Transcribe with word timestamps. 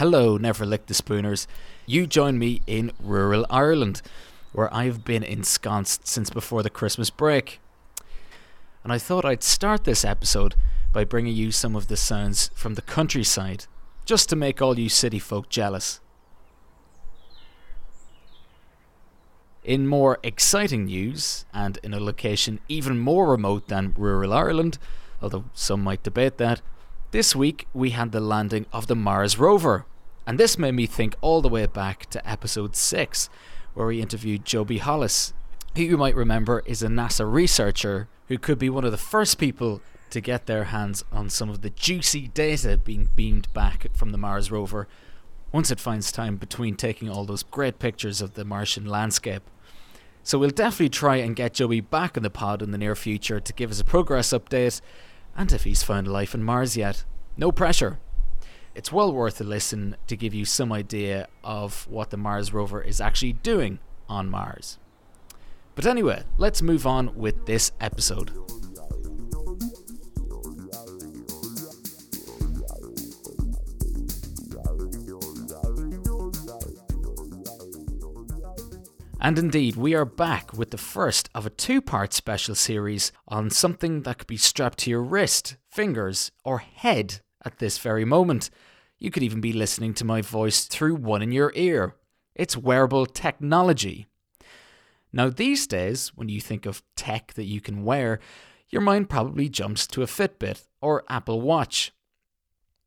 Hello, 0.00 0.38
Never 0.38 0.64
Lick 0.64 0.86
the 0.86 0.94
Spooners. 0.94 1.46
You 1.84 2.06
join 2.06 2.38
me 2.38 2.62
in 2.66 2.90
rural 2.98 3.44
Ireland, 3.50 4.00
where 4.50 4.72
I've 4.74 5.04
been 5.04 5.22
ensconced 5.22 6.06
since 6.06 6.30
before 6.30 6.62
the 6.62 6.70
Christmas 6.70 7.10
break. 7.10 7.60
And 8.82 8.94
I 8.94 8.96
thought 8.96 9.26
I'd 9.26 9.42
start 9.42 9.84
this 9.84 10.02
episode 10.02 10.54
by 10.90 11.04
bringing 11.04 11.36
you 11.36 11.52
some 11.52 11.76
of 11.76 11.88
the 11.88 11.98
sounds 11.98 12.50
from 12.54 12.76
the 12.76 12.80
countryside, 12.80 13.66
just 14.06 14.30
to 14.30 14.36
make 14.36 14.62
all 14.62 14.78
you 14.78 14.88
city 14.88 15.18
folk 15.18 15.50
jealous. 15.50 16.00
In 19.62 19.86
more 19.86 20.18
exciting 20.22 20.86
news, 20.86 21.44
and 21.52 21.78
in 21.82 21.92
a 21.92 22.00
location 22.00 22.60
even 22.70 22.98
more 22.98 23.30
remote 23.30 23.68
than 23.68 23.92
rural 23.98 24.32
Ireland, 24.32 24.78
although 25.20 25.44
some 25.52 25.84
might 25.84 26.02
debate 26.02 26.38
that, 26.38 26.62
this 27.10 27.36
week 27.36 27.66
we 27.74 27.90
had 27.90 28.12
the 28.12 28.20
landing 28.20 28.64
of 28.72 28.86
the 28.86 28.96
Mars 28.96 29.38
rover. 29.38 29.84
And 30.26 30.38
this 30.38 30.58
made 30.58 30.72
me 30.74 30.86
think 30.86 31.14
all 31.20 31.40
the 31.40 31.48
way 31.48 31.66
back 31.66 32.08
to 32.10 32.28
episode 32.28 32.76
6, 32.76 33.28
where 33.74 33.86
we 33.86 34.00
interviewed 34.00 34.44
Joby 34.44 34.78
Hollis, 34.78 35.32
who 35.76 35.82
you 35.82 35.96
might 35.96 36.16
remember 36.16 36.62
is 36.66 36.82
a 36.82 36.88
NASA 36.88 37.30
researcher 37.30 38.08
who 38.28 38.38
could 38.38 38.58
be 38.58 38.70
one 38.70 38.84
of 38.84 38.92
the 38.92 38.98
first 38.98 39.38
people 39.38 39.80
to 40.10 40.20
get 40.20 40.46
their 40.46 40.64
hands 40.64 41.04
on 41.12 41.30
some 41.30 41.48
of 41.48 41.62
the 41.62 41.70
juicy 41.70 42.28
data 42.28 42.76
being 42.76 43.08
beamed 43.16 43.52
back 43.52 43.86
from 43.94 44.10
the 44.10 44.18
Mars 44.18 44.50
rover 44.50 44.88
once 45.52 45.70
it 45.70 45.80
finds 45.80 46.12
time 46.12 46.36
between 46.36 46.76
taking 46.76 47.08
all 47.08 47.24
those 47.24 47.42
great 47.42 47.78
pictures 47.78 48.20
of 48.20 48.34
the 48.34 48.44
Martian 48.44 48.86
landscape. 48.86 49.42
So 50.22 50.38
we'll 50.38 50.50
definitely 50.50 50.90
try 50.90 51.16
and 51.16 51.34
get 51.34 51.54
Joby 51.54 51.80
back 51.80 52.16
in 52.16 52.22
the 52.22 52.30
pod 52.30 52.62
in 52.62 52.70
the 52.70 52.78
near 52.78 52.94
future 52.94 53.40
to 53.40 53.52
give 53.52 53.70
us 53.70 53.80
a 53.80 53.84
progress 53.84 54.30
update 54.30 54.80
and 55.36 55.50
if 55.52 55.64
he's 55.64 55.82
found 55.82 56.06
life 56.08 56.34
on 56.34 56.42
Mars 56.42 56.76
yet. 56.76 57.04
No 57.36 57.50
pressure. 57.50 57.98
It's 58.80 58.90
well 58.90 59.12
worth 59.12 59.38
a 59.42 59.44
listen 59.44 59.94
to 60.06 60.16
give 60.16 60.32
you 60.32 60.46
some 60.46 60.72
idea 60.72 61.28
of 61.44 61.86
what 61.90 62.08
the 62.08 62.16
Mars 62.16 62.54
rover 62.54 62.80
is 62.80 62.98
actually 62.98 63.34
doing 63.34 63.78
on 64.08 64.30
Mars. 64.30 64.78
But 65.74 65.84
anyway, 65.84 66.22
let's 66.38 66.62
move 66.62 66.86
on 66.86 67.14
with 67.14 67.44
this 67.44 67.72
episode. 67.78 68.30
And 79.20 79.38
indeed, 79.38 79.76
we 79.76 79.94
are 79.94 80.06
back 80.06 80.54
with 80.54 80.70
the 80.70 80.78
first 80.78 81.28
of 81.34 81.44
a 81.44 81.50
two 81.50 81.82
part 81.82 82.14
special 82.14 82.54
series 82.54 83.12
on 83.28 83.50
something 83.50 84.04
that 84.04 84.16
could 84.16 84.26
be 84.26 84.38
strapped 84.38 84.78
to 84.78 84.90
your 84.90 85.02
wrist, 85.02 85.58
fingers, 85.68 86.32
or 86.46 86.60
head 86.60 87.20
at 87.44 87.58
this 87.58 87.76
very 87.76 88.06
moment. 88.06 88.48
You 89.00 89.10
could 89.10 89.22
even 89.22 89.40
be 89.40 89.54
listening 89.54 89.94
to 89.94 90.04
my 90.04 90.20
voice 90.20 90.66
through 90.66 90.96
one 90.96 91.22
in 91.22 91.32
your 91.32 91.52
ear. 91.56 91.96
It's 92.34 92.56
wearable 92.56 93.06
technology. 93.06 94.06
Now, 95.10 95.30
these 95.30 95.66
days, 95.66 96.12
when 96.14 96.28
you 96.28 96.40
think 96.40 96.66
of 96.66 96.82
tech 96.96 97.32
that 97.34 97.46
you 97.46 97.62
can 97.62 97.82
wear, 97.82 98.20
your 98.68 98.82
mind 98.82 99.08
probably 99.08 99.48
jumps 99.48 99.86
to 99.88 100.02
a 100.02 100.06
Fitbit 100.06 100.66
or 100.82 101.04
Apple 101.08 101.40
Watch. 101.40 101.92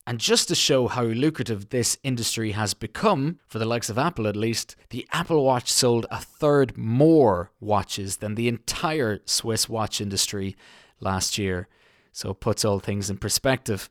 And 0.05 0.19
just 0.19 0.49
to 0.49 0.55
show 0.55 0.87
how 0.87 1.03
lucrative 1.03 1.69
this 1.69 1.97
industry 2.03 2.51
has 2.51 2.73
become, 2.73 3.39
for 3.47 3.57
the 3.57 3.65
likes 3.65 3.89
of 3.89 3.97
Apple 3.97 4.27
at 4.27 4.35
least, 4.35 4.75
the 4.91 5.07
Apple 5.11 5.43
Watch 5.43 5.71
sold 5.71 6.05
a 6.11 6.19
third 6.19 6.77
more 6.77 7.51
watches 7.59 8.17
than 8.17 8.35
the 8.35 8.47
entire 8.47 9.21
Swiss 9.25 9.67
watch 9.67 9.99
industry 9.99 10.55
last 10.99 11.37
year. 11.37 11.67
So 12.11 12.31
it 12.31 12.39
puts 12.39 12.63
all 12.63 12.79
things 12.79 13.09
in 13.09 13.17
perspective. 13.17 13.89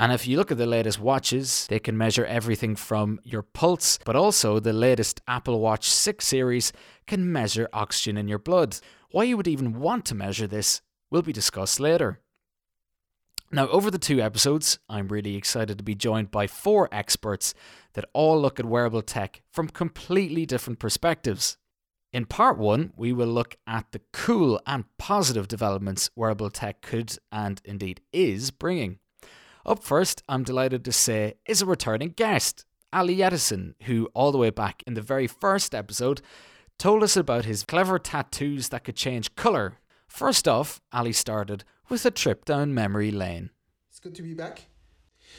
And 0.00 0.12
if 0.12 0.28
you 0.28 0.36
look 0.36 0.52
at 0.52 0.58
the 0.58 0.66
latest 0.66 1.00
watches, 1.00 1.66
they 1.68 1.80
can 1.80 1.98
measure 1.98 2.24
everything 2.24 2.76
from 2.76 3.18
your 3.24 3.42
pulse, 3.42 3.98
but 4.04 4.14
also 4.14 4.60
the 4.60 4.72
latest 4.72 5.20
Apple 5.26 5.60
Watch 5.60 5.90
6 5.90 6.24
series 6.24 6.72
can 7.06 7.32
measure 7.32 7.68
oxygen 7.72 8.16
in 8.16 8.28
your 8.28 8.38
blood. 8.38 8.78
Why 9.10 9.24
you 9.24 9.36
would 9.36 9.48
even 9.48 9.80
want 9.80 10.04
to 10.06 10.14
measure 10.14 10.46
this 10.46 10.82
will 11.10 11.22
be 11.22 11.32
discussed 11.32 11.80
later. 11.80 12.20
Now, 13.50 13.66
over 13.68 13.90
the 13.90 13.98
two 13.98 14.20
episodes, 14.20 14.78
I'm 14.88 15.08
really 15.08 15.34
excited 15.34 15.78
to 15.78 15.84
be 15.84 15.94
joined 15.94 16.30
by 16.30 16.46
four 16.46 16.88
experts 16.92 17.54
that 17.94 18.04
all 18.12 18.40
look 18.40 18.60
at 18.60 18.66
wearable 18.66 19.02
tech 19.02 19.42
from 19.50 19.68
completely 19.68 20.44
different 20.44 20.78
perspectives. 20.78 21.56
In 22.12 22.26
part 22.26 22.58
one, 22.58 22.92
we 22.96 23.12
will 23.12 23.26
look 23.26 23.56
at 23.66 23.90
the 23.92 24.02
cool 24.12 24.60
and 24.66 24.84
positive 24.98 25.48
developments 25.48 26.10
wearable 26.14 26.50
tech 26.50 26.82
could 26.82 27.16
and 27.32 27.60
indeed 27.64 28.02
is 28.12 28.50
bringing. 28.50 28.98
Up 29.68 29.84
first, 29.84 30.22
I'm 30.30 30.44
delighted 30.44 30.82
to 30.86 30.92
say, 30.92 31.34
is 31.44 31.60
a 31.60 31.66
returning 31.66 32.14
guest, 32.16 32.64
Ali 32.90 33.18
Yetisen, 33.18 33.74
who, 33.82 34.08
all 34.14 34.32
the 34.32 34.38
way 34.38 34.48
back 34.48 34.82
in 34.86 34.94
the 34.94 35.02
very 35.02 35.26
first 35.26 35.74
episode, 35.74 36.22
told 36.78 37.02
us 37.02 37.18
about 37.18 37.44
his 37.44 37.64
clever 37.64 37.98
tattoos 37.98 38.70
that 38.70 38.84
could 38.84 38.96
change 38.96 39.34
colour. 39.34 39.74
First 40.06 40.48
off, 40.48 40.80
Ali 40.90 41.12
started 41.12 41.64
with 41.90 42.06
a 42.06 42.10
trip 42.10 42.46
down 42.46 42.72
memory 42.72 43.10
lane. 43.10 43.50
It's 43.90 44.00
good 44.00 44.14
to 44.14 44.22
be 44.22 44.32
back. 44.32 44.68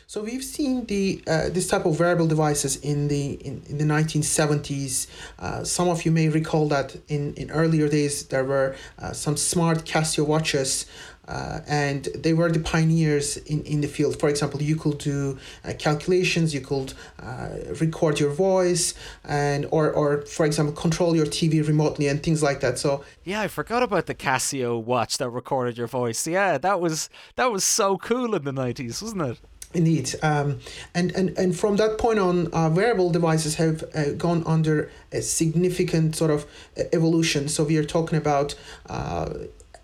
So 0.08 0.24
we've 0.24 0.44
seen 0.44 0.86
the 0.86 1.22
uh, 1.28 1.50
this 1.50 1.68
type 1.68 1.86
of 1.86 2.00
wearable 2.00 2.28
devices 2.28 2.78
in 2.78 3.08
the 3.08 3.34
in, 3.34 3.62
in 3.68 3.78
the 3.78 3.86
1970s. 3.86 5.08
Uh, 5.38 5.64
some 5.64 5.88
of 5.88 6.04
you 6.06 6.12
may 6.12 6.30
recall 6.30 6.68
that 6.70 6.96
in, 7.08 7.34
in 7.36 7.52
earlier 7.52 7.88
days 7.88 8.26
there 8.28 8.44
were 8.44 8.76
uh, 8.98 9.14
some 9.14 9.38
smart 9.38 9.86
Casio 9.86 10.26
watches 10.26 10.86
uh, 11.30 11.60
and 11.68 12.06
they 12.16 12.34
were 12.34 12.52
the 12.52 12.60
pioneers 12.60 13.38
in, 13.38 13.62
in 13.64 13.82
the 13.82 13.88
field. 13.88 14.20
For 14.20 14.30
example, 14.30 14.62
you 14.62 14.76
could 14.76 14.98
do 14.98 15.38
uh, 15.64 15.74
calculations, 15.78 16.54
you 16.54 16.62
could 16.62 16.94
uh, 17.22 17.50
record 17.80 18.20
your 18.20 18.32
voice, 18.32 18.96
and 19.24 19.68
or 19.70 19.92
or 19.92 20.24
for 20.24 20.46
example, 20.46 20.74
control 20.74 21.16
your 21.16 21.28
TV 21.28 21.66
remotely 21.66 22.08
and 22.08 22.22
things 22.24 22.42
like 22.42 22.62
that. 22.62 22.80
So 22.80 23.04
yeah, 23.24 23.42
I 23.42 23.48
forgot 23.48 23.84
about 23.84 24.08
the 24.08 24.16
Casio 24.16 24.82
watch 24.84 25.20
that 25.20 25.30
recorded 25.30 25.78
your 25.78 25.88
voice. 25.88 26.26
Yeah, 26.26 26.58
that 26.58 26.82
was 26.82 27.10
that 27.36 27.52
was 27.52 27.64
so 27.64 27.98
cool 27.98 28.34
in 28.34 28.44
the 28.44 28.52
nineties, 28.52 29.02
wasn't 29.02 29.22
it? 29.22 29.40
Indeed, 29.72 30.16
um, 30.24 30.60
and, 30.96 31.12
and 31.16 31.38
and 31.38 31.56
from 31.56 31.76
that 31.76 32.00
point 32.00 32.18
on, 32.18 32.52
uh, 32.56 32.72
wearable 32.72 33.12
devices 33.12 33.56
have 33.56 33.84
uh, 33.94 34.14
gone 34.14 34.44
under 34.48 34.90
a 35.12 35.22
significant 35.22 36.16
sort 36.16 36.32
of 36.32 36.48
evolution. 36.92 37.48
So 37.48 37.66
we 37.66 37.78
are 37.78 37.84
talking 37.84 38.18
about 38.18 38.56
uh, 38.88 39.30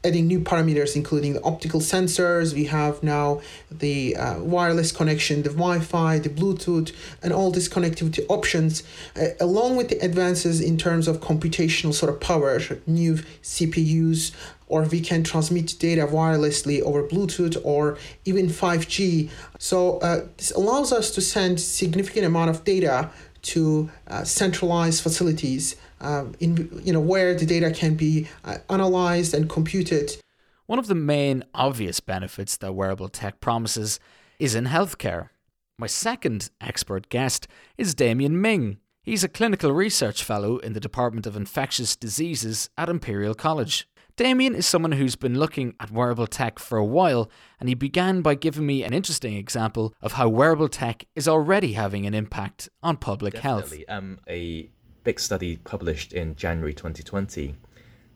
adding 0.06 0.28
new 0.28 0.40
parameters, 0.40 0.96
including 0.96 1.34
the 1.34 1.44
optical 1.44 1.80
sensors. 1.80 2.54
We 2.54 2.66
have 2.66 3.02
now 3.02 3.42
the 3.72 4.16
uh, 4.16 4.40
wireless 4.40 4.92
connection, 4.92 5.42
the 5.42 5.50
Wi 5.50 5.80
Fi, 5.80 6.20
the 6.20 6.30
Bluetooth, 6.30 6.94
and 7.24 7.34
all 7.34 7.52
these 7.52 7.68
connectivity 7.68 8.24
options, 8.30 8.84
uh, 9.16 9.30
along 9.40 9.76
with 9.76 9.90
the 9.90 10.00
advances 10.00 10.62
in 10.62 10.78
terms 10.78 11.08
of 11.08 11.20
computational 11.20 11.94
sort 11.94 12.14
of 12.14 12.20
power, 12.20 12.60
new 12.86 13.16
CPUs, 13.42 14.32
or 14.68 14.84
we 14.84 15.00
can 15.02 15.24
transmit 15.24 15.76
data 15.80 16.08
wirelessly 16.08 16.82
over 16.82 17.04
Bluetooth 17.04 17.58
or 17.64 17.98
even 18.26 18.48
5G. 18.48 19.30
So 19.60 20.00
uh, 20.00 20.28
this 20.38 20.52
allows 20.52 20.92
us 20.92 21.12
to 21.12 21.22
send 21.22 21.60
significant 21.60 22.26
amount 22.26 22.50
of 22.50 22.64
data 22.64 23.12
to 23.44 23.90
uh, 24.08 24.24
centralized 24.24 25.04
facilities 25.04 25.76
um, 26.02 26.34
in 26.40 26.82
you 26.84 26.92
know 26.92 27.00
where 27.00 27.36
the 27.36 27.46
data 27.46 27.72
can 27.72 27.96
be 27.96 28.28
uh, 28.44 28.58
analyzed 28.70 29.34
and 29.34 29.50
computed. 29.50 30.18
One 30.66 30.80
of 30.80 30.88
the 30.88 30.96
main 30.96 31.44
obvious 31.54 32.00
benefits 32.00 32.58
that 32.58 32.74
wearable 32.74 33.10
tech 33.10 33.40
promises 33.40 34.00
is 34.40 34.56
in 34.56 34.66
healthcare. 34.66 35.30
My 35.78 35.88
second 35.88 36.50
expert 36.60 37.10
guest 37.10 37.48
is 37.78 37.94
Damien 37.94 38.42
Ming. 38.42 38.78
He's 39.04 39.24
a 39.24 39.30
clinical 39.30 39.72
research 39.72 40.24
fellow 40.24 40.58
in 40.58 40.74
the 40.74 40.80
Department 40.80 41.28
of 41.28 41.36
Infectious 41.36 41.96
Diseases 41.96 42.70
at 42.78 42.90
Imperial 42.90 43.36
College. 43.36 43.88
Damien 44.18 44.56
is 44.56 44.66
someone 44.66 44.94
who's 44.94 45.18
been 45.18 45.38
looking 45.38 45.76
at 45.80 45.92
wearable 45.92 46.28
tech 46.28 46.58
for 46.58 46.78
a 46.78 46.86
while, 46.86 47.30
and 47.60 47.68
he 47.68 47.76
began 47.76 48.22
by 48.22 48.34
giving 48.34 48.66
me 48.66 48.82
an 48.84 48.94
interesting 48.94 49.36
example 49.36 49.94
of 50.02 50.14
how 50.14 50.30
wearable 50.30 50.70
tech 50.70 51.06
is 51.16 51.28
already 51.28 51.74
having 51.74 52.06
an 52.06 52.14
impact 52.14 52.70
on 52.82 52.96
public 52.96 53.34
Definitely. 53.34 53.86
health. 53.88 53.98
Um, 53.98 54.20
a 54.30 54.70
big 55.04 55.20
study 55.20 55.58
published 55.58 56.14
in 56.14 56.36
January 56.36 56.74
2020, 56.74 57.56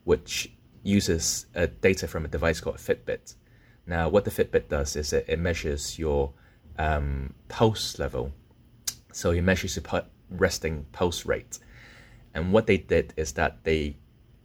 which 0.06 0.50
uses 0.84 1.48
uh, 1.54 1.68
data 1.82 2.08
from 2.08 2.24
a 2.24 2.30
device 2.30 2.62
called 2.62 2.78
Fitbit. 2.78 3.36
Now, 3.86 4.08
what 4.08 4.24
the 4.24 4.32
Fitbit 4.32 4.70
does 4.70 4.96
is 4.96 5.12
it, 5.12 5.26
it 5.28 5.40
measures 5.40 6.00
your 6.00 6.32
um, 6.78 7.34
pulse 7.50 8.00
level. 8.00 8.32
So 9.12 9.32
it 9.32 9.42
measures 9.42 9.76
your 9.76 10.04
resting 10.30 10.86
pulse 10.94 11.26
rate. 11.26 11.60
And 12.34 12.54
what 12.54 12.68
they 12.68 12.78
did 12.78 13.14
is 13.18 13.34
that 13.34 13.66
they 13.66 13.98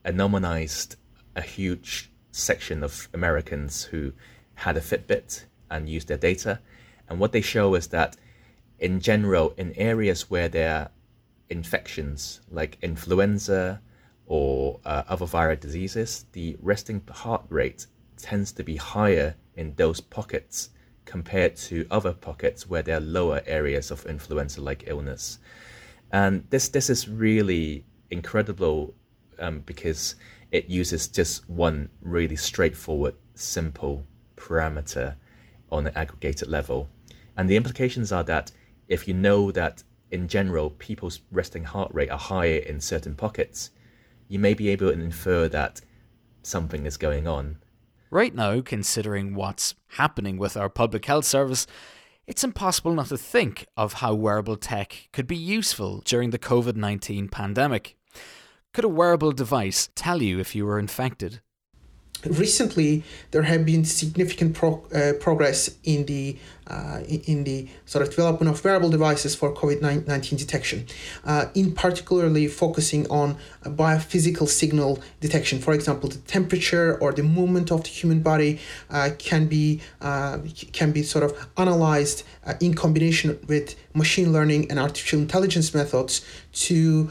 anonymized 0.05 0.97
a 1.37 1.43
huge 1.43 2.11
section 2.33 2.83
of 2.83 3.09
Americans 3.15 3.85
who 3.85 4.13
had 4.55 4.77
a 4.77 4.81
Fitbit 4.81 5.45
and 5.71 5.89
used 5.89 6.09
their 6.09 6.19
data. 6.19 6.61
And 7.09 7.19
what 7.19 7.33
they 7.33 7.41
show 7.41 7.75
is 7.75 7.89
that, 7.89 8.17
in 8.79 9.01
general, 9.01 9.55
in 9.57 9.73
areas 9.75 10.31
where 10.31 10.49
there 10.49 10.75
are 10.75 10.91
infections 11.51 12.41
like 12.51 12.79
influenza 12.83 13.81
or 14.27 14.81
uh, 14.85 15.03
other 15.09 15.27
viral 15.27 15.59
diseases, 15.61 16.27
the 16.33 16.57
resting 16.61 17.03
heart 17.11 17.45
rate 17.49 17.87
tends 18.17 18.53
to 18.53 18.65
be 18.65 18.77
higher 18.77 19.37
in 19.55 19.75
those 19.77 20.01
pockets 20.01 20.71
compared 21.05 21.55
to 21.57 21.87
other 21.91 22.13
pockets 22.13 22.69
where 22.69 22.83
there 22.83 22.97
are 22.97 23.01
lower 23.01 23.43
areas 23.47 23.91
of 23.91 24.07
influenza-like 24.07 24.85
illness. 24.87 25.39
And 26.11 26.45
this 26.51 26.69
this 26.69 26.89
is 26.89 27.09
really 27.09 27.85
incredible 28.11 28.95
um, 29.39 29.61
because 29.67 30.15
it 30.55 30.71
uses 30.71 31.09
just 31.09 31.51
one 31.51 31.89
really 32.01 32.37
straightforward, 32.37 33.17
simple 33.35 34.07
parameter 34.37 35.17
on 35.73 35.89
an 35.89 35.93
aggregated 35.97 36.47
level. 36.47 36.89
And 37.37 37.51
the 37.51 37.57
implications 37.57 38.13
are 38.13 38.23
that 38.23 38.53
if 38.87 39.09
you 39.09 39.15
know 39.15 39.51
that 39.51 39.83
in 40.13 40.29
general 40.29 40.71
people's 40.71 41.23
resting 41.33 41.65
heart 41.65 41.91
rate 41.93 42.09
are 42.09 42.19
higher 42.19 42.59
in 42.59 42.81
certain 42.81 43.17
pockets, 43.17 43.73
you 44.29 44.39
may 44.39 44.55
be 44.55 44.69
able 44.69 44.87
to 44.87 44.93
infer 44.93 45.49
that 45.49 45.81
something 46.45 46.87
is 46.87 46.97
going 46.97 47.27
on. 47.27 47.57
Right 48.13 48.33
now, 48.33 48.61
considering 48.61 49.35
what's 49.35 49.75
happening 49.89 50.37
with 50.37 50.57
our 50.57 50.69
public 50.69 51.05
health 51.07 51.25
service, 51.25 51.67
it's 52.29 52.45
impossible 52.45 52.95
not 52.95 53.09
to 53.09 53.19
think 53.19 53.67
of 53.77 53.95
how 53.95 54.15
wearable 54.15 54.57
tech 54.57 55.09
could 55.13 55.27
be 55.27 55.37
useful 55.37 56.01
during 56.05 56.31
the 56.31 56.39
COVID 56.39 56.77
19 56.77 57.29
pandemic. 57.29 57.97
Could 58.75 58.85
a 58.85 58.89
wearable 58.89 59.31
device 59.31 59.89
tell 59.95 60.21
you 60.21 60.41
if 60.41 60.57
you 60.57 60.67
were 60.67 60.81
infected? 60.81 61.41
Recently 62.27 63.03
there 63.31 63.43
have 63.43 63.65
been 63.65 63.85
significant 63.85 64.55
pro- 64.55 64.85
uh, 64.95 65.13
progress 65.21 65.71
in 65.85 66.07
the 66.07 66.37
uh, 66.67 67.01
in 67.07 67.45
the 67.45 67.69
sort 67.85 68.03
of 68.03 68.09
development 68.09 68.51
of 68.51 68.65
wearable 68.65 68.89
devices 68.89 69.35
for 69.35 69.53
COVID-19 69.55 70.39
detection, 70.39 70.87
uh, 71.25 71.47
in 71.55 71.73
particularly 71.73 72.47
focusing 72.47 73.07
on 73.11 73.37
biophysical 73.65 74.49
signal 74.49 74.99
detection. 75.21 75.59
For 75.59 75.75
example, 75.75 76.09
the 76.09 76.19
temperature 76.19 76.97
or 77.01 77.13
the 77.13 77.23
movement 77.23 77.71
of 77.71 77.83
the 77.83 77.91
human 77.91 78.23
body 78.23 78.61
uh, 78.89 79.11
can 79.19 79.47
be 79.47 79.83
uh, 80.01 80.39
can 80.73 80.93
be 80.93 81.03
sort 81.03 81.25
of 81.25 81.49
analyzed 81.59 82.23
uh, 82.47 82.55
in 82.61 82.73
combination 82.73 83.39
with 83.47 83.75
machine 83.93 84.33
learning 84.33 84.71
and 84.71 84.79
artificial 84.79 85.21
intelligence 85.21 85.75
methods 85.75 86.25
to, 86.53 87.11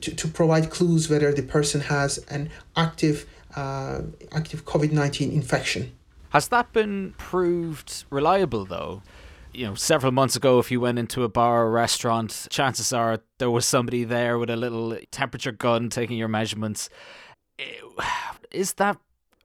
to, 0.00 0.14
to 0.14 0.28
provide 0.28 0.70
clues 0.70 1.10
whether 1.10 1.32
the 1.32 1.42
person 1.42 1.82
has 1.82 2.18
an 2.28 2.50
active 2.76 3.26
uh, 3.56 4.02
active 4.32 4.64
COVID 4.64 4.92
19 4.92 5.32
infection. 5.32 5.92
Has 6.30 6.48
that 6.48 6.72
been 6.72 7.14
proved 7.16 8.04
reliable 8.10 8.64
though? 8.64 9.02
You 9.52 9.66
know, 9.66 9.74
several 9.76 10.10
months 10.10 10.34
ago, 10.34 10.58
if 10.58 10.72
you 10.72 10.80
went 10.80 10.98
into 10.98 11.22
a 11.22 11.28
bar 11.28 11.66
or 11.66 11.70
restaurant, 11.70 12.48
chances 12.50 12.92
are 12.92 13.20
there 13.38 13.50
was 13.50 13.64
somebody 13.64 14.02
there 14.02 14.36
with 14.36 14.50
a 14.50 14.56
little 14.56 14.98
temperature 15.12 15.52
gun 15.52 15.90
taking 15.90 16.18
your 16.18 16.26
measurements. 16.26 16.90
Is 18.50 18.72
that 18.74 18.98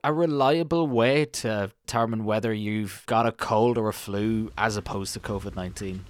a 0.04 0.12
reliable 0.12 0.88
way 0.88 1.26
to 1.26 1.72
determine 1.86 2.26
whether 2.26 2.54
you've 2.54 3.04
got 3.06 3.28
a 3.28 3.32
cold 3.32 3.78
or 3.78 3.90
a 3.90 3.94
flu 3.94 4.52
as 4.58 4.78
opposed 4.78 5.14
to 5.14 5.20
COVID 5.20 5.56
19? 5.56 6.06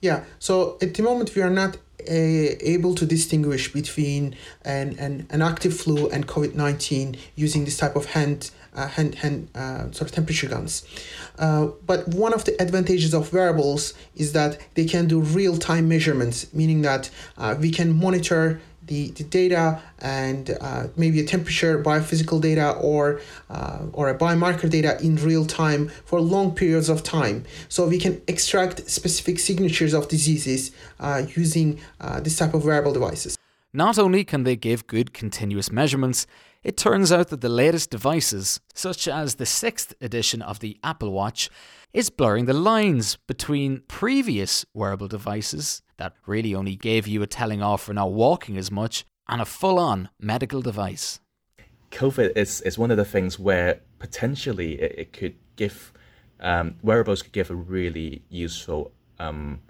Yeah, 0.00 0.24
so 0.38 0.78
at 0.82 0.94
the 0.94 1.02
moment 1.02 1.34
we 1.34 1.42
are 1.42 1.50
not 1.50 1.78
able 2.08 2.94
to 2.94 3.06
distinguish 3.06 3.72
between 3.72 4.36
an, 4.64 4.98
an, 4.98 5.26
an 5.30 5.42
active 5.42 5.78
flu 5.78 6.08
and 6.10 6.26
COVID 6.26 6.54
19 6.54 7.16
using 7.34 7.64
this 7.64 7.76
type 7.76 7.96
of 7.96 8.06
hand. 8.06 8.50
Uh, 8.74 8.86
hand, 8.88 9.14
hand 9.14 9.48
uh, 9.54 9.90
sort 9.90 10.02
of 10.02 10.12
temperature 10.12 10.46
guns. 10.46 10.86
Uh, 11.38 11.68
but 11.86 12.06
one 12.08 12.34
of 12.34 12.44
the 12.44 12.60
advantages 12.60 13.14
of 13.14 13.32
wearables 13.32 13.94
is 14.16 14.34
that 14.34 14.60
they 14.74 14.84
can 14.84 15.08
do 15.08 15.18
real 15.18 15.56
time 15.56 15.88
measurements, 15.88 16.52
meaning 16.52 16.82
that 16.82 17.08
uh, 17.38 17.56
we 17.58 17.70
can 17.70 17.98
monitor 17.98 18.60
the, 18.86 19.10
the 19.12 19.24
data 19.24 19.80
and 20.00 20.56
uh, 20.60 20.86
maybe 20.96 21.20
a 21.20 21.24
temperature, 21.24 21.82
biophysical 21.82 22.40
data, 22.40 22.72
or 22.72 23.20
uh, 23.50 23.80
or 23.92 24.08
a 24.08 24.18
biomarker 24.18 24.68
data 24.70 24.98
in 25.02 25.16
real 25.16 25.44
time 25.44 25.88
for 26.04 26.20
long 26.20 26.54
periods 26.54 26.88
of 26.88 27.02
time. 27.02 27.44
So 27.68 27.86
we 27.86 27.98
can 27.98 28.20
extract 28.26 28.88
specific 28.88 29.38
signatures 29.38 29.92
of 29.94 30.08
diseases 30.08 30.72
uh, 31.00 31.22
using 31.34 31.80
uh, 32.00 32.20
this 32.20 32.36
type 32.36 32.54
of 32.54 32.64
wearable 32.64 32.92
devices. 32.92 33.36
Not 33.72 33.98
only 33.98 34.24
can 34.24 34.44
they 34.44 34.56
give 34.56 34.86
good 34.86 35.12
continuous 35.12 35.70
measurements, 35.70 36.26
it 36.62 36.76
turns 36.76 37.12
out 37.12 37.28
that 37.28 37.42
the 37.42 37.48
latest 37.48 37.90
devices, 37.90 38.60
such 38.74 39.06
as 39.06 39.34
the 39.34 39.46
sixth 39.46 39.94
edition 40.00 40.42
of 40.42 40.60
the 40.60 40.78
Apple 40.82 41.12
Watch, 41.12 41.50
is 41.92 42.10
blurring 42.10 42.46
the 42.46 42.52
lines 42.52 43.16
between 43.26 43.82
previous 43.86 44.64
wearable 44.74 45.08
devices 45.08 45.82
that 45.98 46.14
really 46.26 46.54
only 46.54 46.76
gave 46.76 47.06
you 47.06 47.22
a 47.22 47.26
telling 47.26 47.62
off 47.62 47.82
for 47.84 47.94
not 47.94 48.12
walking 48.12 48.56
as 48.56 48.70
much 48.70 49.04
and 49.28 49.40
a 49.40 49.44
full 49.44 49.78
on 49.78 50.08
medical 50.20 50.62
device. 50.62 51.20
COVID 51.90 52.36
is, 52.36 52.60
is 52.62 52.78
one 52.78 52.90
of 52.90 52.96
the 52.96 53.04
things 53.04 53.38
where 53.38 53.80
potentially 53.98 54.80
it, 54.80 54.94
it 54.98 55.12
could 55.12 55.34
give 55.56 55.92
um, 56.40 56.76
wearables 56.82 57.22
could 57.22 57.32
give 57.32 57.50
a 57.50 57.54
really 57.54 58.22
useful 58.28 58.92
um, 59.18 59.60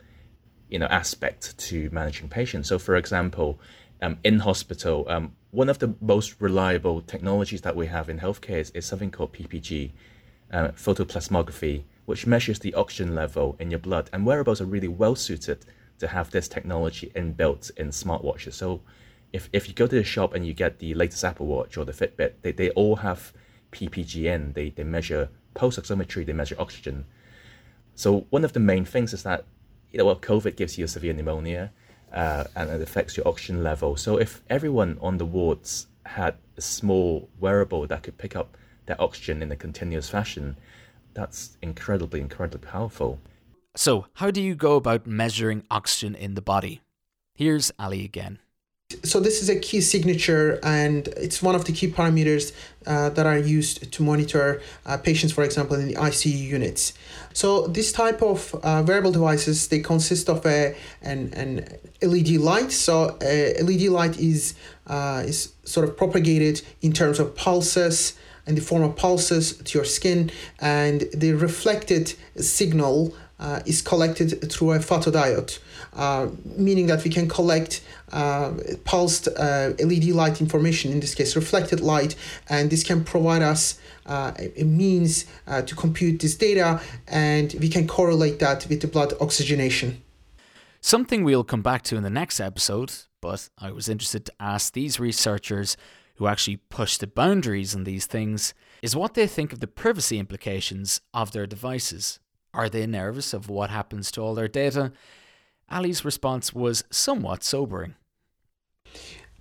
you 0.69 0.78
know 0.78 0.87
aspect 0.87 1.56
to 1.58 1.88
managing 1.93 2.29
patients. 2.29 2.69
So, 2.69 2.79
for 2.79 2.96
example, 2.96 3.61
um, 4.02 4.19
in 4.25 4.40
hospital, 4.40 5.06
um, 5.08 5.32
one 5.50 5.69
of 5.69 5.79
the 5.79 5.94
most 6.00 6.40
reliable 6.40 7.00
technologies 7.00 7.62
that 7.62 7.76
we 7.76 7.87
have 7.87 8.08
in 8.08 8.19
healthcare 8.19 8.58
is, 8.58 8.70
is 8.70 8.84
something 8.84 9.11
called 9.11 9.32
PPG, 9.32 9.93
uh, 10.52 10.69
photoplethysmography, 10.69 11.84
which 12.05 12.26
measures 12.26 12.58
the 12.58 12.75
oxygen 12.75 13.14
level 13.14 13.56
in 13.58 13.70
your 13.70 13.79
blood. 13.79 14.11
And 14.12 14.26
wearables 14.26 14.61
are 14.61 14.67
really 14.67 14.88
well 14.88 15.14
suited 15.14 15.64
to 15.98 16.08
have 16.08 16.31
this 16.31 16.48
technology 16.48 17.12
inbuilt 17.14 17.70
in 17.76 17.88
smartwatches. 17.88 18.54
So 18.54 18.82
if, 19.32 19.48
if 19.52 19.69
you 19.69 19.75
go 19.75 19.87
to 19.87 19.94
the 19.94 20.04
shop 20.04 20.34
and 20.34 20.46
you 20.46 20.52
get 20.52 20.78
the 20.78 20.94
latest 20.94 21.25
Apple 21.25 21.46
Watch 21.46 21.76
or 21.76 21.84
the 21.84 21.93
Fitbit, 21.93 22.34
they, 22.43 22.52
they 22.52 22.70
all 22.70 22.96
have 22.96 23.32
PPGN. 23.72 24.54
They, 24.54 24.70
they 24.70 24.84
measure 24.84 25.28
pulse 25.54 25.78
oximetry, 25.78 26.25
they 26.25 26.32
measure 26.32 26.56
oxygen. 26.58 27.06
So 27.94 28.26
one 28.31 28.44
of 28.44 28.52
the 28.52 28.60
main 28.60 28.84
things 28.84 29.12
is 29.12 29.22
that, 29.22 29.44
you 29.90 29.98
know, 29.98 30.04
well, 30.04 30.16
COVID 30.16 30.56
gives 30.56 30.76
you 30.78 30.87
severe 30.87 31.12
pneumonia 31.12 31.72
uh, 32.12 32.44
and 32.54 32.70
it 32.70 32.82
affects 32.82 33.16
your 33.16 33.26
oxygen 33.26 33.62
level. 33.62 33.96
So 33.96 34.19
if 34.19 34.43
everyone 34.48 34.98
on 35.00 35.19
the 35.19 35.25
wards 35.25 35.87
had 36.04 36.37
a 36.56 36.60
small 36.60 37.28
wearable 37.40 37.87
that 37.87 38.02
could 38.02 38.19
pick 38.19 38.37
up 38.37 38.56
their 38.87 39.00
oxygen 39.00 39.43
in 39.43 39.50
a 39.50 39.56
continuous 39.56 40.08
fashion, 40.08 40.56
that's 41.14 41.56
incredibly, 41.62 42.20
incredibly 42.20 42.66
powerful. 42.69 43.19
So, 43.76 44.06
how 44.14 44.31
do 44.31 44.40
you 44.40 44.55
go 44.55 44.76
about 44.76 45.06
measuring 45.06 45.64
oxygen 45.70 46.14
in 46.14 46.34
the 46.34 46.40
body? 46.40 46.81
Here's 47.34 47.70
Ali 47.78 48.06
again. 48.06 48.38
So, 49.05 49.20
this 49.20 49.43
is 49.43 49.50
a 49.50 49.58
key 49.58 49.82
signature, 49.82 50.58
and 50.62 51.08
it's 51.08 51.43
one 51.43 51.55
of 51.55 51.67
the 51.67 51.73
key 51.73 51.88
parameters 51.88 52.52
uh, 52.87 53.11
that 53.11 53.26
are 53.26 53.37
used 53.37 53.93
to 53.93 54.02
monitor 54.02 54.62
uh, 54.87 54.96
patients, 54.96 55.32
for 55.32 55.44
example, 55.44 55.76
in 55.76 55.88
the 55.88 55.94
ICU 55.94 56.38
units. 56.38 56.94
So, 57.34 57.67
this 57.67 57.93
type 57.93 58.23
of 58.23 58.55
uh, 58.62 58.82
wearable 58.87 59.12
devices 59.12 59.69
they 59.69 59.81
consist 59.81 60.31
of 60.31 60.46
a 60.46 60.75
an, 61.02 61.34
an 61.34 61.69
LED 62.01 62.41
light. 62.41 62.72
So, 62.72 63.19
a 63.20 63.60
LED 63.60 63.91
light 63.91 64.19
is 64.19 64.55
uh, 64.86 65.22
is 65.27 65.53
sort 65.65 65.86
of 65.86 65.98
propagated 65.98 66.62
in 66.81 66.94
terms 66.94 67.19
of 67.19 67.36
pulses 67.36 68.15
in 68.46 68.55
the 68.55 68.60
form 68.60 68.84
of 68.84 68.94
pulses 68.96 69.56
to 69.58 69.79
your 69.79 69.84
skin, 69.84 70.31
and 70.60 71.05
the 71.12 71.32
reflected 71.32 72.15
signal 72.36 73.12
uh, 73.38 73.60
is 73.66 73.82
collected 73.82 74.50
through 74.50 74.72
a 74.72 74.78
photodiode, 74.78 75.58
uh, 75.94 76.28
meaning 76.44 76.86
that 76.86 77.05
we 77.05 77.10
can 77.10 77.28
collect 77.28 77.82
uh, 78.12 78.52
pulsed 78.84 79.28
uh, 79.28 79.72
LED 79.78 80.06
light 80.06 80.40
information, 80.40 80.93
in 80.93 81.00
this 81.00 81.14
case 81.14 81.36
reflected 81.36 81.81
light, 81.81 82.14
and 82.48 82.70
this 82.70 82.82
can 82.82 83.05
provide 83.05 83.43
us 83.43 83.78
uh, 84.06 84.32
a, 84.38 84.62
a 84.62 84.64
means 84.64 85.26
uh, 85.46 85.62
to 85.62 85.74
compute 85.74 86.20
this 86.20 86.34
data, 86.34 86.81
and 87.08 87.55
we 87.60 87.69
can 87.69 87.86
correlate 87.86 88.38
that 88.38 88.66
with 88.69 88.81
the 88.81 88.86
blood 88.86 89.12
oxygenation. 89.20 90.02
Something 90.81 91.24
we'll 91.24 91.44
come 91.44 91.62
back 91.62 91.82
to 91.84 91.96
in 91.96 92.05
the 92.05 92.10
next 92.10 92.38
episode, 92.38 92.93
but 93.20 93.48
I 93.58 93.72
was 93.72 93.88
interested 93.88 94.26
to 94.26 94.32
ask 94.38 94.72
these 94.72 95.00
researchers 95.00 95.76
who 96.16 96.26
actually 96.26 96.56
push 96.56 96.96
the 96.96 97.06
boundaries 97.06 97.74
on 97.74 97.84
these 97.84 98.06
things 98.06 98.55
is 98.82 98.96
what 98.96 99.14
they 99.14 99.26
think 99.26 99.52
of 99.52 99.60
the 99.60 99.66
privacy 99.66 100.19
implications 100.19 101.00
of 101.12 101.32
their 101.32 101.46
devices. 101.46 102.20
Are 102.56 102.70
they 102.70 102.86
nervous 102.86 103.34
of 103.34 103.51
what 103.51 103.69
happens 103.69 104.10
to 104.13 104.22
all 104.22 104.34
their 104.34 104.48
data? 104.48 104.93
Ali's 105.70 106.06
response 106.06 106.55
was 106.55 106.84
somewhat 106.91 107.44
sobering. 107.44 107.94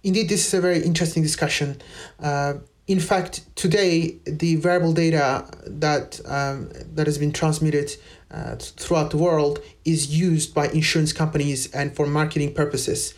Indeed, 0.04 0.28
this 0.28 0.46
is 0.46 0.54
a 0.54 0.60
very 0.60 0.84
interesting 0.84 1.24
discussion. 1.24 1.82
Uh, 2.22 2.56
in 2.88 3.00
fact, 3.00 3.44
today 3.56 4.18
the 4.26 4.58
wearable 4.58 4.94
data 4.94 5.48
that 5.66 6.20
um, 6.26 6.70
that 6.94 7.08
has 7.08 7.18
been 7.18 7.32
transmitted 7.32 7.90
uh, 8.32 8.56
throughout 8.58 9.12
the 9.12 9.18
world 9.18 9.60
is 9.86 10.16
used 10.16 10.54
by 10.54 10.68
insurance 10.68 11.14
companies 11.14 11.74
and 11.74 11.96
for 11.96 12.06
marketing 12.06 12.54
purposes. 12.54 13.14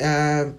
Uh, 0.00 0.52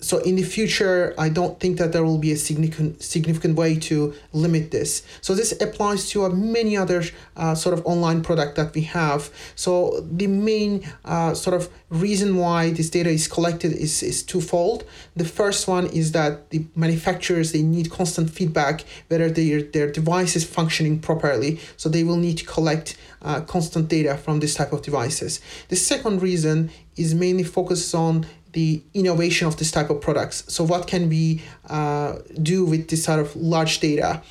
so 0.00 0.18
in 0.18 0.36
the 0.36 0.42
future, 0.42 1.14
I 1.18 1.28
don't 1.28 1.58
think 1.58 1.78
that 1.78 1.92
there 1.92 2.04
will 2.04 2.18
be 2.18 2.32
a 2.32 2.36
significant 2.36 3.02
significant 3.02 3.56
way 3.56 3.74
to 3.90 4.14
limit 4.32 4.70
this. 4.70 5.02
So 5.20 5.34
this 5.34 5.52
applies 5.60 6.08
to 6.10 6.24
uh, 6.24 6.28
many 6.28 6.76
other 6.76 7.02
uh, 7.36 7.54
sort 7.54 7.76
of 7.76 7.84
online 7.84 8.22
product 8.22 8.56
that 8.56 8.74
we 8.74 8.82
have. 8.82 9.30
So 9.56 10.06
the 10.08 10.28
main 10.28 10.86
uh, 11.04 11.34
sort 11.34 11.56
of 11.56 11.68
reason 11.90 12.36
why 12.36 12.70
this 12.70 12.90
data 12.90 13.10
is 13.10 13.26
collected 13.26 13.72
is, 13.72 14.02
is 14.02 14.22
twofold. 14.22 14.84
The 15.16 15.24
first 15.24 15.66
one 15.66 15.86
is 15.86 16.12
that 16.12 16.50
the 16.50 16.64
manufacturers 16.76 17.52
they 17.52 17.62
need 17.62 17.90
constant 17.90 18.30
feedback 18.30 18.84
whether 19.08 19.28
their 19.30 19.62
their 19.62 19.90
device 19.90 20.36
is 20.36 20.44
functioning 20.44 21.00
properly. 21.00 21.60
So 21.76 21.88
they 21.88 22.04
will 22.04 22.18
need 22.18 22.38
to 22.38 22.44
collect 22.44 22.96
uh, 23.22 23.40
constant 23.40 23.88
data 23.88 24.16
from 24.16 24.40
this 24.40 24.54
type 24.54 24.72
of 24.72 24.82
devices. 24.82 25.40
The 25.68 25.76
second 25.76 26.22
reason 26.22 26.70
is 26.96 27.14
mainly 27.14 27.44
focused 27.44 27.94
on 27.94 28.26
the 28.56 28.82
innovation 28.94 29.46
of 29.46 29.58
this 29.58 29.70
type 29.70 29.90
of 29.90 30.00
products. 30.00 30.36
So 30.48 30.64
what 30.64 30.86
can 30.86 31.10
we 31.10 31.42
uh, 31.68 32.16
do 32.42 32.64
with 32.64 32.88
this 32.88 33.04
sort 33.04 33.20
of 33.20 33.36
large 33.36 33.80
data? 33.80 34.22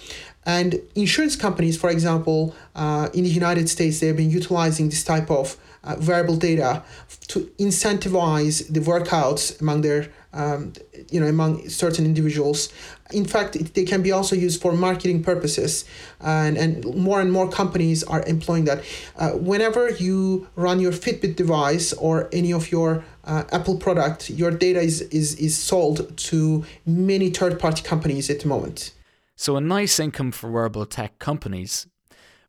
And 0.48 0.82
insurance 0.96 1.36
companies, 1.36 1.78
for 1.78 1.92
example, 1.92 2.56
uh, 2.76 3.10
in 3.14 3.24
the 3.24 3.30
United 3.30 3.70
States, 3.70 4.00
they've 4.00 4.18
been 4.18 4.32
utilizing 4.32 4.90
this 4.90 5.04
type 5.04 5.30
of 5.30 5.58
uh, 5.84 5.96
wearable 6.08 6.38
data 6.38 6.84
to 7.28 7.42
incentivize 7.60 8.68
the 8.74 8.80
workouts 8.80 9.62
among 9.62 9.82
their 9.82 10.12
um, 10.34 10.74
you 11.10 11.20
know 11.22 11.28
among 11.28 11.70
certain 11.70 12.04
individuals 12.06 12.74
in 13.12 13.24
fact 13.24 13.56
it, 13.56 13.74
they 13.74 13.86
can 13.86 14.02
be 14.02 14.12
also 14.12 14.36
used 14.36 14.62
for 14.62 14.74
marketing 14.74 15.24
purposes 15.24 15.86
and, 16.20 16.58
and 16.58 16.84
more 16.96 17.22
and 17.22 17.32
more 17.32 17.48
companies 17.50 18.04
are 18.04 18.22
employing 18.26 18.66
that 18.66 18.84
uh, 19.18 19.30
whenever 19.32 19.90
you 19.92 20.48
run 20.56 20.82
your 20.82 20.92
fitbit 20.92 21.36
device 21.38 21.94
or 21.94 22.28
any 22.34 22.52
of 22.52 22.70
your 22.70 23.06
uh, 23.26 23.44
apple 23.52 23.78
product 23.78 24.30
your 24.30 24.52
data 24.52 24.80
is, 24.80 25.02
is, 25.02 25.36
is 25.36 25.58
sold 25.58 26.16
to 26.18 26.64
many 26.86 27.30
third-party 27.30 27.84
companies 27.84 28.30
at 28.30 28.42
the 28.42 28.48
moment. 28.48 28.92
So 29.36 29.58
a 29.58 29.62
nice 29.62 30.00
income 30.00 30.32
for 30.32 30.50
wearable 30.50 30.86
tech 30.86 31.20
companies. 31.20 31.88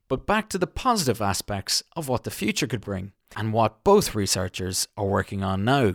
But 0.08 0.26
back 0.26 0.48
to 0.50 0.58
the 0.58 0.68
positive 0.68 1.20
aspects 1.20 1.82
of 1.96 2.08
what 2.08 2.22
the 2.22 2.30
future 2.30 2.68
could 2.68 2.80
bring 2.80 3.12
and 3.34 3.52
what 3.52 3.82
both 3.82 4.14
researchers 4.14 4.86
are 4.96 5.04
working 5.04 5.42
on 5.42 5.64
now. 5.64 5.94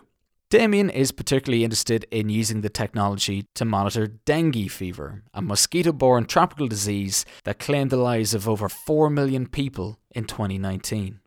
Damien 0.49 0.89
is 0.89 1.13
particularly 1.13 1.63
interested 1.63 2.05
in 2.11 2.27
using 2.27 2.59
the 2.59 2.69
technology 2.69 3.47
to 3.55 3.63
monitor 3.63 4.07
dengue 4.07 4.69
fever, 4.69 5.23
a 5.33 5.41
mosquito 5.41 5.93
borne 5.93 6.25
tropical 6.25 6.67
disease 6.67 7.25
that 7.45 7.57
claimed 7.57 7.89
the 7.89 7.95
lives 7.95 8.33
of 8.33 8.49
over 8.49 8.67
4 8.67 9.09
million 9.09 9.47
people 9.47 9.97
in 10.13 10.25
2019. 10.25 11.21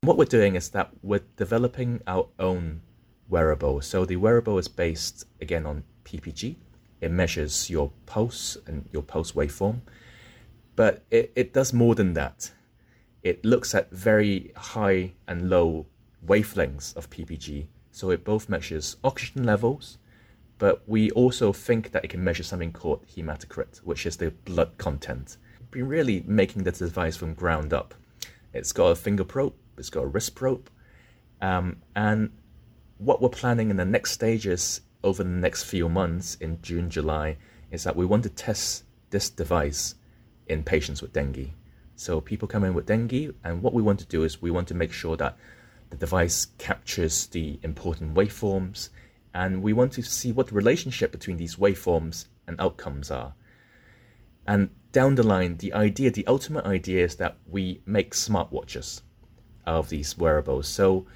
What 0.00 0.18
we're 0.18 0.24
doing 0.24 0.56
is 0.56 0.70
that 0.70 0.90
we're 1.02 1.22
developing 1.36 2.00
our 2.08 2.26
own 2.40 2.80
wearable. 3.28 3.80
So 3.80 4.04
the 4.04 4.16
wearable 4.16 4.58
is 4.58 4.68
based 4.68 5.26
again 5.40 5.66
on 5.66 5.84
PPG. 6.04 6.56
It 7.00 7.10
measures 7.10 7.68
your 7.68 7.90
pulse 8.06 8.56
and 8.66 8.88
your 8.92 9.02
pulse 9.02 9.32
waveform, 9.32 9.80
but 10.76 11.02
it, 11.10 11.32
it 11.36 11.52
does 11.52 11.72
more 11.72 11.94
than 11.94 12.14
that. 12.14 12.50
It 13.22 13.44
looks 13.44 13.74
at 13.74 13.90
very 13.90 14.52
high 14.56 15.12
and 15.26 15.50
low 15.50 15.86
wavelengths 16.26 16.96
of 16.96 17.10
PPG 17.10 17.66
so 17.94 18.10
it 18.10 18.24
both 18.24 18.48
measures 18.48 18.96
oxygen 19.04 19.44
levels, 19.44 19.98
but 20.58 20.82
we 20.88 21.12
also 21.12 21.52
think 21.52 21.92
that 21.92 22.04
it 22.04 22.08
can 22.08 22.24
measure 22.24 22.42
something 22.42 22.72
called 22.72 23.06
hematocrit, 23.06 23.78
which 23.84 24.04
is 24.04 24.16
the 24.16 24.32
blood 24.32 24.76
content. 24.78 25.36
Been 25.70 25.86
really 25.86 26.24
making 26.26 26.64
this 26.64 26.78
device 26.78 27.16
from 27.16 27.34
ground 27.34 27.72
up. 27.72 27.94
It's 28.52 28.72
got 28.72 28.86
a 28.88 28.96
finger 28.96 29.22
probe, 29.22 29.54
it's 29.78 29.90
got 29.90 30.02
a 30.02 30.06
wrist 30.08 30.34
probe, 30.34 30.68
um, 31.40 31.76
and 31.94 32.32
what 32.98 33.20
we're 33.20 33.28
planning 33.28 33.70
in 33.70 33.76
the 33.76 33.84
next 33.84 34.12
stages 34.12 34.80
over 35.02 35.22
the 35.22 35.28
next 35.28 35.64
few 35.64 35.88
months 35.88 36.36
in 36.36 36.60
June, 36.62 36.88
July, 36.90 37.36
is 37.70 37.84
that 37.84 37.96
we 37.96 38.06
want 38.06 38.22
to 38.22 38.28
test 38.28 38.84
this 39.10 39.28
device 39.28 39.94
in 40.46 40.62
patients 40.62 41.02
with 41.02 41.12
dengue. 41.12 41.50
So 41.96 42.20
people 42.20 42.48
come 42.48 42.64
in 42.64 42.74
with 42.74 42.86
dengue, 42.86 43.34
and 43.44 43.62
what 43.62 43.74
we 43.74 43.82
want 43.82 44.00
to 44.00 44.06
do 44.06 44.24
is 44.24 44.42
we 44.42 44.50
want 44.50 44.68
to 44.68 44.74
make 44.74 44.92
sure 44.92 45.16
that 45.16 45.36
the 45.90 45.96
device 45.96 46.48
captures 46.58 47.26
the 47.26 47.58
important 47.62 48.14
waveforms, 48.14 48.88
and 49.32 49.62
we 49.62 49.72
want 49.72 49.92
to 49.92 50.02
see 50.02 50.32
what 50.32 50.48
the 50.48 50.54
relationship 50.54 51.12
between 51.12 51.36
these 51.36 51.56
waveforms 51.56 52.26
and 52.46 52.60
outcomes 52.60 53.10
are. 53.10 53.34
And 54.46 54.70
down 54.92 55.14
the 55.14 55.22
line, 55.22 55.56
the 55.56 55.72
idea, 55.72 56.10
the 56.10 56.26
ultimate 56.26 56.64
idea 56.64 57.04
is 57.04 57.16
that 57.16 57.36
we 57.46 57.80
make 57.86 58.12
smartwatches 58.12 59.02
out 59.66 59.76
of 59.76 59.88
these 59.88 60.16
wearables. 60.18 60.68
So 60.68 61.06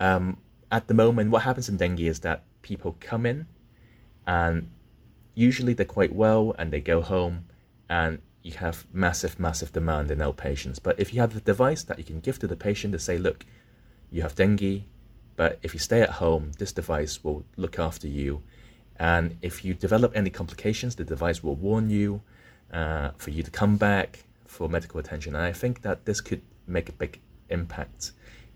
um, 0.00 0.38
at 0.70 0.88
the 0.88 0.94
moment, 0.94 1.30
what 1.30 1.42
happens 1.42 1.68
in 1.68 1.76
dengue 1.76 2.00
is 2.00 2.20
that 2.20 2.44
people 2.62 2.96
come 3.00 3.24
in 3.24 3.46
and 4.26 4.70
usually 5.34 5.72
they're 5.72 5.86
quite 5.86 6.14
well 6.14 6.54
and 6.58 6.72
they 6.72 6.80
go 6.80 7.00
home 7.00 7.46
and 7.88 8.20
you 8.42 8.52
have 8.52 8.86
massive, 8.92 9.38
massive 9.38 9.72
demand 9.72 10.10
in 10.10 10.18
outpatients. 10.18 10.78
But 10.82 10.98
if 11.00 11.12
you 11.12 11.20
have 11.20 11.36
a 11.36 11.40
device 11.40 11.82
that 11.84 11.98
you 11.98 12.04
can 12.04 12.20
give 12.20 12.38
to 12.40 12.46
the 12.46 12.56
patient 12.56 12.92
to 12.92 12.98
say, 12.98 13.18
look, 13.18 13.44
you 14.10 14.22
have 14.22 14.34
dengue, 14.34 14.82
but 15.36 15.58
if 15.62 15.74
you 15.74 15.80
stay 15.80 16.02
at 16.02 16.10
home, 16.10 16.52
this 16.58 16.72
device 16.72 17.22
will 17.22 17.44
look 17.56 17.78
after 17.78 18.08
you. 18.08 18.42
And 18.96 19.36
if 19.42 19.64
you 19.64 19.74
develop 19.74 20.12
any 20.14 20.30
complications, 20.30 20.96
the 20.96 21.04
device 21.04 21.42
will 21.42 21.54
warn 21.54 21.88
you 21.88 22.22
uh, 22.72 23.10
for 23.16 23.30
you 23.30 23.42
to 23.42 23.50
come 23.50 23.76
back 23.76 24.24
for 24.46 24.68
medical 24.68 24.98
attention. 24.98 25.34
And 25.34 25.44
I 25.44 25.52
think 25.52 25.82
that 25.82 26.04
this 26.04 26.20
could 26.20 26.42
make 26.66 26.88
a 26.88 26.92
big 26.92 27.20
impact 27.48 28.12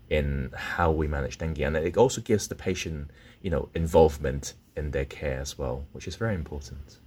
in 0.09 0.51
how 0.55 0.91
we 0.91 1.07
manage 1.07 1.37
dengue. 1.37 1.59
And 1.59 1.75
it 1.75 1.97
also 1.97 2.21
gives 2.21 2.47
the 2.47 2.55
patient, 2.55 3.09
you 3.41 3.49
know, 3.49 3.69
involvement 3.73 4.53
in 4.75 4.91
their 4.91 5.05
care 5.05 5.39
as 5.39 5.57
well, 5.57 5.85
which 5.91 6.07
is 6.07 6.15
very 6.15 6.35
important. 6.35 6.99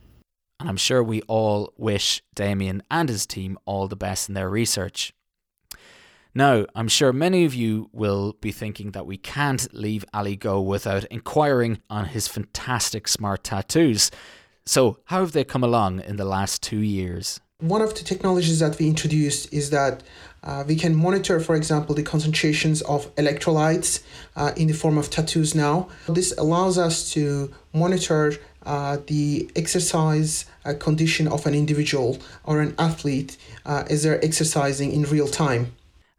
And 0.60 0.68
I'm 0.68 0.76
sure 0.76 1.02
we 1.02 1.22
all 1.22 1.72
wish 1.76 2.22
Damien 2.34 2.82
and 2.90 3.08
his 3.08 3.26
team 3.26 3.58
all 3.66 3.88
the 3.88 3.96
best 3.96 4.28
in 4.28 4.34
their 4.34 4.48
research. 4.48 5.12
Now, 6.34 6.66
I'm 6.74 6.88
sure 6.88 7.14
many 7.14 7.46
of 7.46 7.54
you 7.54 7.88
will 7.92 8.34
be 8.42 8.52
thinking 8.52 8.90
that 8.90 9.06
we 9.06 9.16
can't 9.16 9.72
leave 9.72 10.04
Ali 10.12 10.36
go 10.36 10.60
without 10.60 11.04
inquiring 11.06 11.80
on 11.88 12.06
his 12.06 12.28
fantastic 12.28 13.08
smart 13.08 13.42
tattoos. 13.42 14.10
So, 14.66 14.98
how 15.06 15.20
have 15.20 15.32
they 15.32 15.44
come 15.44 15.64
along 15.64 16.00
in 16.00 16.16
the 16.16 16.26
last 16.26 16.62
two 16.62 16.80
years? 16.80 17.40
One 17.60 17.80
of 17.80 17.94
the 17.94 18.04
technologies 18.04 18.58
that 18.58 18.78
we 18.78 18.86
introduced 18.86 19.50
is 19.50 19.70
that 19.70 20.02
uh, 20.42 20.64
we 20.68 20.76
can 20.76 20.94
monitor, 20.94 21.40
for 21.40 21.56
example, 21.56 21.94
the 21.94 22.02
concentrations 22.02 22.82
of 22.82 23.14
electrolytes 23.14 24.02
uh, 24.36 24.52
in 24.58 24.66
the 24.66 24.74
form 24.74 24.98
of 24.98 25.08
tattoos 25.08 25.54
now. 25.54 25.88
This 26.06 26.36
allows 26.36 26.76
us 26.76 27.10
to 27.12 27.50
monitor 27.72 28.34
uh, 28.64 28.98
the 29.06 29.50
exercise 29.56 30.44
uh, 30.66 30.74
condition 30.74 31.26
of 31.28 31.46
an 31.46 31.54
individual 31.54 32.18
or 32.44 32.60
an 32.60 32.74
athlete 32.78 33.38
uh, 33.64 33.84
as 33.88 34.02
they're 34.02 34.22
exercising 34.22 34.92
in 34.92 35.04
real 35.04 35.28
time 35.28 35.72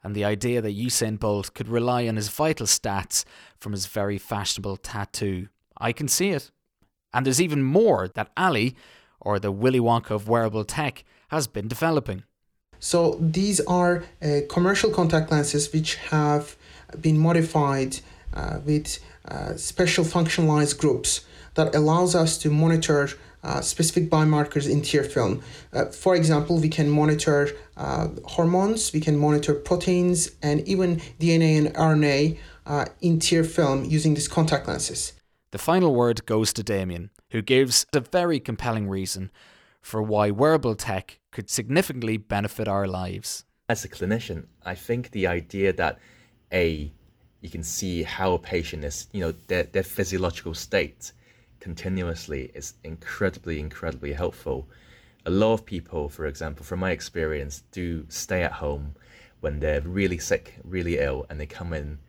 and 0.04 0.16
the 0.16 0.24
idea 0.24 0.62
that 0.62 0.78
Usain 0.78 1.20
Bolt 1.20 1.54
could 1.54 1.68
rely 1.68 2.08
on 2.08 2.16
his 2.16 2.30
vital 2.30 2.66
stats 2.66 3.26
from 3.60 3.74
his 3.74 3.88
very 3.88 4.18
fashionable 4.18 4.78
tattoo. 4.78 5.50
I 5.78 5.92
can 5.92 6.08
see 6.08 6.30
it. 6.30 6.50
And 7.14 7.26
there's 7.26 7.42
even 7.42 7.62
more 7.62 8.08
that 8.08 8.32
Ali, 8.38 8.74
or 9.20 9.38
the 9.38 9.52
Willy 9.52 9.82
Wonka 9.82 10.12
of 10.12 10.30
wearable 10.30 10.64
tech, 10.64 11.04
has 11.30 11.48
been 11.48 11.68
developing. 11.68 12.24
So 12.80 13.18
these 13.20 13.60
are 13.62 14.04
uh, 14.22 14.42
commercial 14.50 14.92
contact 14.92 15.32
lenses 15.32 15.72
which 15.74 15.96
have 15.96 16.56
been 17.02 17.18
modified 17.18 18.00
uh, 18.34 18.60
with 18.66 19.00
uh, 19.28 19.56
special 19.56 20.06
functionalized 20.06 20.78
groups 20.78 21.26
that 21.56 21.74
allows 21.76 22.16
us 22.16 22.38
to 22.40 22.50
monitor 22.50 23.10
uh, 23.44 23.62
specific 23.62 24.10
biomarkers 24.10 24.70
in 24.70 24.82
tear 24.82 25.04
film. 25.04 25.42
Uh, 25.74 25.86
for 25.86 26.16
example, 26.16 26.60
we 26.60 26.70
can 26.70 26.90
monitor 26.90 27.50
uh, 27.78 28.08
hormones, 28.26 28.92
we 28.94 29.00
can 29.00 29.18
monitor 29.18 29.54
proteins, 29.54 30.32
and 30.42 30.68
even 30.68 30.98
DNA 31.20 31.58
and 31.58 31.74
RNA 31.76 32.38
uh, 32.66 32.86
in 33.02 33.20
tear 33.20 33.44
film 33.44 33.86
using 33.86 34.14
these 34.14 34.28
contact 34.28 34.68
lenses. 34.68 35.14
The 35.52 35.58
final 35.58 35.96
word 35.96 36.26
goes 36.26 36.52
to 36.54 36.64
Damien, 36.64 37.10
who 37.32 37.42
gives 37.42 37.86
a 37.94 38.02
very 38.02 38.40
compelling 38.40 38.90
reason 38.90 39.32
for 39.88 40.04
why 40.04 40.30
wearable 40.30 40.76
tech 40.76 41.18
could 41.32 41.50
significantly 41.50 42.18
benefit 42.18 42.68
our 42.68 42.86
lives. 42.86 43.46
As 43.70 43.86
a 43.86 43.88
clinician, 43.88 44.48
I 44.66 44.76
think 44.76 45.12
the 45.12 45.28
idea 45.28 45.72
that 45.72 45.98
a 46.52 46.92
you 47.40 47.50
can 47.50 47.64
see 47.64 48.04
how 48.04 48.34
a 48.34 48.40
patient 48.40 48.84
is, 48.84 49.08
you 49.14 49.22
know, 49.22 49.34
their, 49.48 49.64
their 49.64 49.84
physiological 49.84 50.54
state 50.54 51.14
continuously 51.62 52.52
is 52.54 52.74
incredibly, 52.84 53.62
incredibly 53.62 54.12
helpful. 54.12 54.68
A 55.26 55.30
lot 55.30 55.54
of 55.54 55.66
people, 55.66 56.10
for 56.10 56.26
example, 56.26 56.66
from 56.66 56.80
my 56.82 56.92
experience, 56.92 57.64
do 57.72 58.06
stay 58.10 58.44
at 58.44 58.54
home 58.54 58.96
when 59.40 59.62
they're 59.62 59.80
really 59.82 60.18
sick, 60.18 60.60
really 60.66 60.98
ill, 60.98 61.26
and 61.30 61.40
they 61.40 61.46
come 61.46 61.72
in, 61.72 62.00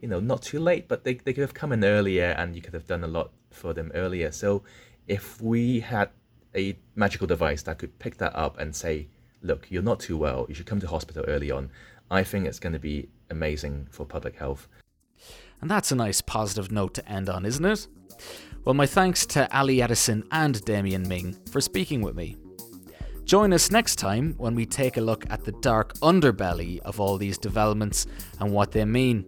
you 0.00 0.06
know, 0.06 0.20
not 0.20 0.42
too 0.42 0.60
late, 0.60 0.86
but 0.86 1.02
they, 1.02 1.14
they 1.14 1.32
could 1.32 1.42
have 1.42 1.54
come 1.54 1.72
in 1.72 1.82
earlier 1.82 2.36
and 2.38 2.54
you 2.54 2.62
could 2.62 2.74
have 2.74 2.86
done 2.86 3.02
a 3.02 3.08
lot 3.08 3.32
for 3.50 3.72
them 3.72 3.90
earlier. 3.94 4.30
So 4.30 4.62
if 5.08 5.40
we 5.40 5.80
had 5.80 6.10
a 6.54 6.76
magical 6.94 7.26
device 7.26 7.62
that 7.62 7.78
could 7.78 7.98
pick 7.98 8.16
that 8.18 8.34
up 8.34 8.58
and 8.58 8.74
say, 8.74 9.08
look, 9.42 9.70
you're 9.70 9.82
not 9.82 10.00
too 10.00 10.16
well, 10.16 10.46
you 10.48 10.54
should 10.54 10.66
come 10.66 10.80
to 10.80 10.86
hospital 10.86 11.24
early 11.26 11.50
on, 11.50 11.70
I 12.10 12.24
think 12.24 12.46
it's 12.46 12.58
going 12.58 12.72
to 12.72 12.78
be 12.78 13.08
amazing 13.30 13.86
for 13.90 14.04
public 14.04 14.36
health. 14.36 14.68
And 15.60 15.70
that's 15.70 15.92
a 15.92 15.96
nice 15.96 16.20
positive 16.20 16.72
note 16.72 16.94
to 16.94 17.08
end 17.08 17.28
on, 17.28 17.46
isn't 17.46 17.64
it? 17.64 17.86
Well, 18.64 18.74
my 18.74 18.86
thanks 18.86 19.24
to 19.26 19.56
Ali 19.56 19.78
Yetisen 19.78 20.24
and 20.32 20.62
Damien 20.64 21.06
Ming 21.08 21.36
for 21.50 21.60
speaking 21.60 22.02
with 22.02 22.14
me. 22.14 22.36
Join 23.24 23.52
us 23.52 23.70
next 23.70 23.96
time 23.96 24.34
when 24.38 24.54
we 24.54 24.66
take 24.66 24.96
a 24.96 25.00
look 25.00 25.24
at 25.30 25.44
the 25.44 25.52
dark 25.60 25.94
underbelly 25.98 26.80
of 26.80 26.98
all 26.98 27.16
these 27.16 27.38
developments 27.38 28.06
and 28.40 28.52
what 28.52 28.72
they 28.72 28.84
mean. 28.84 29.24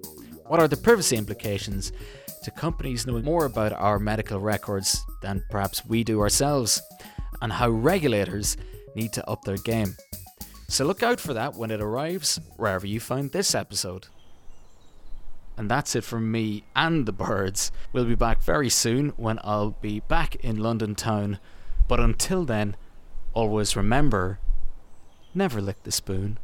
What 0.47 0.61
are 0.61 0.69
the 0.69 0.77
privacy 0.77 1.17
implications 1.17 1.93
to 2.43 2.51
companies 2.51 3.07
knowing 3.07 3.25
more 3.25 3.45
about 3.45 3.73
our 3.73 3.99
medical 3.99 4.41
records 4.41 5.03
than 5.23 5.45
perhaps 5.51 5.87
we 5.87 6.03
do 6.03 6.21
ourselves? 6.21 6.83
And 7.43 7.53
how 7.53 7.69
regulators 7.69 8.57
need 8.95 9.13
to 9.13 9.29
up 9.29 9.43
their 9.43 9.59
game. 9.59 9.97
So 10.69 10.87
look 10.87 11.03
out 11.03 11.21
for 11.21 11.35
that 11.35 11.55
when 11.55 11.71
it 11.71 11.83
arrives, 11.83 12.41
wherever 12.57 12.87
you 12.87 12.99
find 12.99 13.31
this 13.31 13.55
episode. 13.55 14.07
And 15.59 15.71
that's 15.71 15.95
it 15.95 16.05
from 16.05 16.33
me 16.33 16.65
and 16.75 17.05
the 17.05 17.13
birds. 17.13 17.71
We'll 17.93 18.07
be 18.07 18.15
back 18.15 18.43
very 18.43 18.71
soon 18.71 19.11
when 19.19 19.39
I'll 19.45 19.77
be 19.83 20.01
back 20.01 20.37
in 20.37 20.57
London 20.57 20.95
town. 20.95 21.39
But 21.89 22.01
until 22.01 22.47
then, 22.47 22.75
always 23.35 23.77
remember 23.77 24.39
never 25.35 25.61
lick 25.61 25.83
the 25.83 25.93
spoon. 25.93 26.39